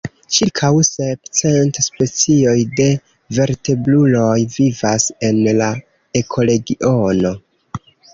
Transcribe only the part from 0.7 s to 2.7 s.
sep cent specioj